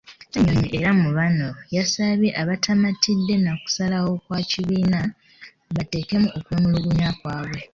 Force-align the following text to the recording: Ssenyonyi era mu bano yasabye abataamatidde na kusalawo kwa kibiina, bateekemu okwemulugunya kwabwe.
Ssenyonyi 0.25 0.67
era 0.77 0.89
mu 1.01 1.09
bano 1.17 1.47
yasabye 1.75 2.29
abataamatidde 2.41 3.35
na 3.43 3.51
kusalawo 3.61 4.11
kwa 4.25 4.39
kibiina, 4.49 4.99
bateekemu 5.75 6.27
okwemulugunya 6.37 7.09
kwabwe. 7.19 7.59